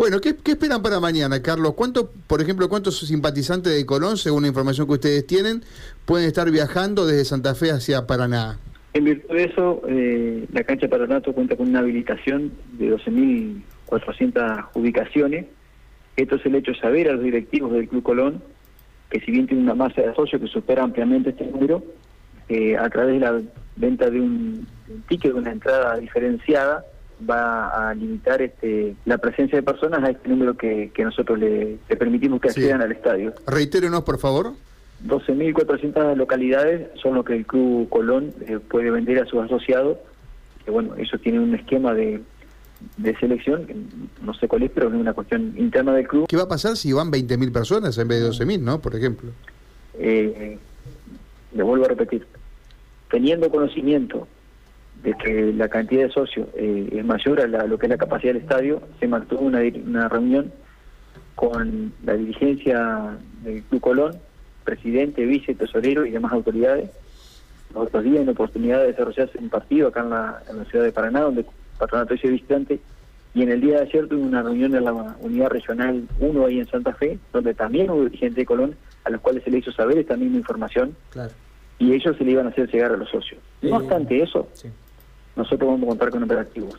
[0.00, 1.74] Bueno, ¿qué, esperan para mañana, Carlos?
[1.74, 5.62] ¿Cuánto, por ejemplo, cuántos simpatizantes de Colón, según la información que ustedes tienen,
[6.06, 8.58] pueden estar viajando desde Santa Fe hacia Paraná?
[8.94, 15.44] En virtud de eso, eh, la cancha Paranato cuenta con una habilitación de 12.400 ubicaciones.
[16.16, 18.42] Esto le ha hecho saber a los directivos del Club Colón,
[19.10, 21.84] que si bien tiene una masa de socios que supera ampliamente este número,
[22.48, 23.38] eh, a través de la
[23.76, 24.66] venta de un,
[25.10, 26.86] ticket, de una entrada diferenciada,
[27.28, 32.40] va a limitar este, la presencia de personas a este número que, nosotros le, permitimos
[32.40, 33.34] que accedan al estadio.
[33.46, 34.52] Reitérenos, por favor.
[35.06, 39.98] 12.400 localidades son lo que el Club Colón eh, puede vender a sus asociados.
[40.64, 42.20] Que bueno, eso tiene un esquema de,
[42.96, 43.66] de selección,
[44.22, 46.26] no sé cuál es, pero es una cuestión interna del club.
[46.28, 48.80] ¿Qué va a pasar si van 20.000 personas en vez de 12.000, no?
[48.80, 49.30] Por ejemplo.
[49.98, 50.58] Eh,
[51.54, 52.26] le vuelvo a repetir,
[53.10, 54.28] teniendo conocimiento
[55.02, 58.34] de que la cantidad de socios eh, es mayor a lo que es la capacidad
[58.34, 60.52] del estadio, se mantuvo una, una reunión
[61.34, 64.16] con la dirigencia del Club Colón,
[64.64, 66.90] presidente, vice, tesorero y demás autoridades.
[67.74, 70.64] Los otros días, en la oportunidad de desarrollarse un partido acá en la, en la
[70.66, 71.46] ciudad de Paraná, donde
[71.78, 72.78] Patronato es visitante,
[73.32, 76.58] y en el día de ayer tuve una reunión en la unidad regional 1 ahí
[76.58, 79.72] en Santa Fe, donde también hubo dirigentes de Colón, a los cuales se le hizo
[79.72, 80.94] saber esta misma información,
[81.78, 83.40] y ellos se le iban a hacer llegar a los socios.
[83.62, 84.48] No obstante eso,
[85.36, 86.74] nosotros vamos a contar con operativos,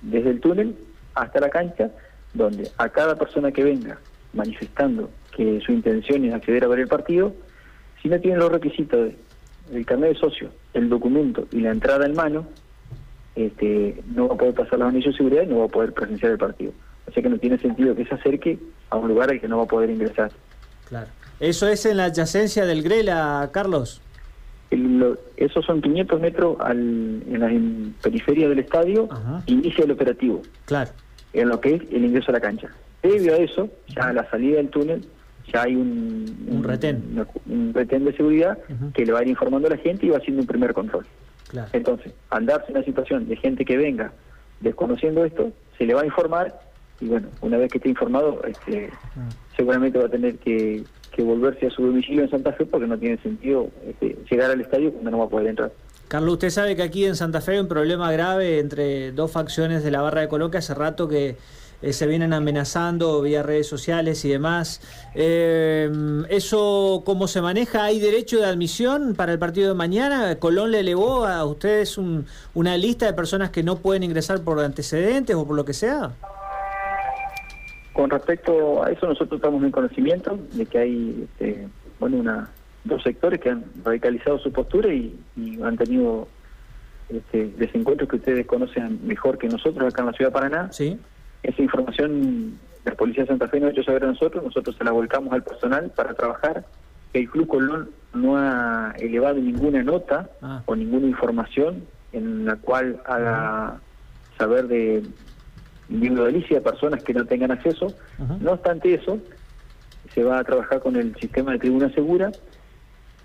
[0.00, 0.76] desde el túnel
[1.14, 1.90] hasta la cancha,
[2.34, 3.98] donde a cada persona que venga
[4.32, 7.34] manifestando que su intención es acceder a ver el partido,
[8.02, 9.12] si no tiene los requisitos
[9.70, 12.46] del carnet de socio, el documento y la entrada en mano,
[13.34, 15.92] este, no va a poder pasar los anillos de seguridad y no va a poder
[15.92, 16.72] presenciar el partido.
[17.06, 18.58] O sea que no tiene sentido que se acerque
[18.90, 20.30] a un lugar al que no va a poder ingresar.
[20.88, 21.08] Claro.
[21.40, 24.00] ¿Eso es en la adyacencia del Grela, Carlos?
[25.36, 29.08] Esos son 500 metros al, en la periferia del estadio,
[29.46, 30.42] inicia el operativo.
[30.64, 30.90] Claro.
[31.32, 32.68] En lo que es el ingreso a la cancha.
[33.00, 35.04] Previo a eso, ya a la salida del túnel,
[35.52, 37.02] ya hay un, un retén.
[37.46, 38.58] Un, retén de seguridad
[38.94, 41.06] que le va a ir informando a la gente y va haciendo un primer control.
[41.72, 44.12] Entonces, andarse en una situación de gente que venga
[44.60, 46.60] desconociendo esto, se le va a informar
[47.00, 48.90] y bueno, una vez que esté informado, este,
[49.56, 50.84] seguramente va a tener que,
[51.20, 54.92] volverse a su domicilio en Santa Fe porque no tiene sentido este, llegar al estadio
[54.92, 55.72] cuando no va a poder entrar.
[56.08, 59.84] Carlos, usted sabe que aquí en Santa Fe hay un problema grave entre dos facciones
[59.84, 61.36] de la barra de Colombia hace rato que
[61.82, 64.80] eh, se vienen amenazando vía redes sociales y demás.
[65.14, 65.90] Eh,
[66.28, 67.84] ¿Eso cómo se maneja?
[67.84, 70.38] ¿Hay derecho de admisión para el partido de mañana?
[70.38, 71.98] ¿Colón le elevó a ustedes
[72.54, 76.12] una lista de personas que no pueden ingresar por antecedentes o por lo que sea?
[77.92, 81.68] Con respecto a eso, nosotros estamos en conocimiento de que hay este,
[82.00, 82.50] bueno, una,
[82.84, 85.18] dos sectores que han radicalizado su postura y,
[85.62, 86.26] han tenido
[87.08, 90.72] este, desencuentros que ustedes conocen mejor que nosotros acá en la ciudad de Paraná.
[90.72, 90.98] Sí.
[91.42, 94.84] Esa información la Policía de Santa Fe no ha hecho saber a nosotros, nosotros se
[94.84, 96.64] la volcamos al personal para trabajar.
[97.12, 100.62] El Club Colón no ha elevado ninguna nota ah.
[100.66, 103.80] o ninguna información en la cual haga
[104.36, 105.02] saber de
[105.92, 107.88] individualicia de personas que no tengan acceso.
[108.40, 109.18] No obstante eso,
[110.14, 112.32] se va a trabajar con el sistema de tribuna segura,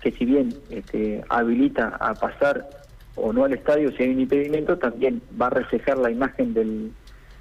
[0.00, 2.68] que si bien este, habilita a pasar
[3.16, 6.92] o no al estadio si hay un impedimento, también va a reflejar la imagen del,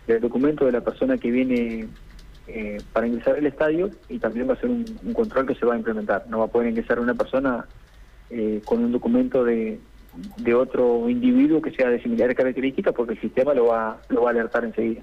[0.07, 1.87] del documento de la persona que viene
[2.47, 5.75] eh, para ingresar al estadio y también va a ser un, control que se va
[5.75, 6.25] a implementar.
[6.29, 7.65] No va a poder ingresar una persona
[8.29, 9.79] eh, con un documento de,
[10.37, 14.29] de otro individuo que sea de similares características porque el sistema lo va, lo va
[14.29, 15.01] a alertar enseguida.